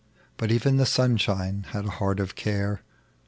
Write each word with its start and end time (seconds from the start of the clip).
But 0.37 0.51
even 0.51 0.77
the 0.77 0.87
sunshine 0.87 1.67
had 1.73 1.85
a 1.85 1.89
heart 1.91 2.19
of 2.19 2.33
care. 2.33 2.81